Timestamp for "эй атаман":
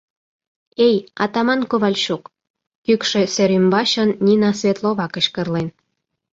0.87-1.61